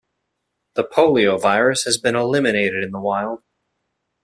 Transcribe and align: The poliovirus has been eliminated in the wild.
The 0.73 0.83
poliovirus 0.83 1.83
has 1.85 1.99
been 1.99 2.15
eliminated 2.15 2.83
in 2.83 2.89
the 2.89 2.99
wild. 2.99 3.43